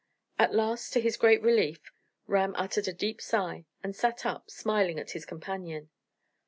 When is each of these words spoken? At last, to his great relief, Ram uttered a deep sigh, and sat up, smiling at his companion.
At 0.39 0.51
last, 0.55 0.91
to 0.93 0.99
his 0.99 1.15
great 1.15 1.43
relief, 1.43 1.93
Ram 2.25 2.55
uttered 2.57 2.87
a 2.87 2.91
deep 2.91 3.21
sigh, 3.21 3.65
and 3.83 3.95
sat 3.95 4.25
up, 4.25 4.49
smiling 4.49 4.97
at 4.99 5.11
his 5.11 5.27
companion. 5.27 5.91